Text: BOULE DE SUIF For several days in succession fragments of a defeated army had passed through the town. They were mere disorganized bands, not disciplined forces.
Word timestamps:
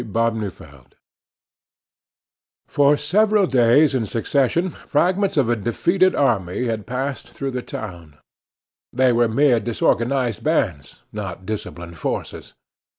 BOULE 0.03 0.31
DE 0.31 0.49
SUIF 0.49 0.73
For 2.67 2.97
several 2.97 3.45
days 3.45 3.93
in 3.93 4.07
succession 4.07 4.71
fragments 4.71 5.37
of 5.37 5.47
a 5.47 5.55
defeated 5.55 6.15
army 6.15 6.65
had 6.65 6.87
passed 6.87 7.29
through 7.29 7.51
the 7.51 7.61
town. 7.61 8.17
They 8.91 9.13
were 9.13 9.27
mere 9.27 9.59
disorganized 9.59 10.43
bands, 10.43 11.03
not 11.13 11.45
disciplined 11.45 11.99
forces. 11.99 12.55